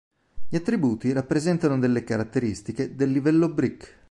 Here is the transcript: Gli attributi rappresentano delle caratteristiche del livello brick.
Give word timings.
Gli 0.49 0.55
attributi 0.55 1.11
rappresentano 1.11 1.77
delle 1.77 2.03
caratteristiche 2.03 2.95
del 2.95 3.11
livello 3.11 3.49
brick. 3.53 3.99